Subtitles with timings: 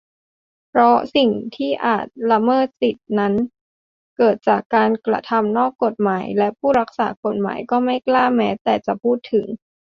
[0.69, 3.33] เพราะสิ่งที่อาจละเมิดสิทธินั้น
[4.17, 9.45] เกิดจากการกระทำนอกกฎหมาย และผู้รักษากฎหมายก็ไม่กล้าแม้แต่จะพูดถึง